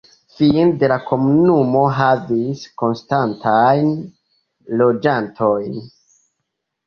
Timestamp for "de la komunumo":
0.83-1.81